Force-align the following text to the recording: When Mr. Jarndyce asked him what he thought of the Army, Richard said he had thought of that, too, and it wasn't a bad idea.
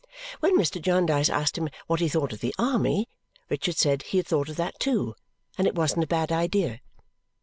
When 0.39 0.57
Mr. 0.57 0.81
Jarndyce 0.81 1.29
asked 1.29 1.59
him 1.59 1.69
what 1.85 1.99
he 1.99 2.09
thought 2.09 2.33
of 2.33 2.39
the 2.39 2.55
Army, 2.57 3.07
Richard 3.51 3.77
said 3.77 4.01
he 4.01 4.17
had 4.17 4.25
thought 4.25 4.49
of 4.49 4.55
that, 4.55 4.79
too, 4.79 5.13
and 5.59 5.67
it 5.67 5.75
wasn't 5.75 6.05
a 6.05 6.07
bad 6.07 6.31
idea. 6.31 6.81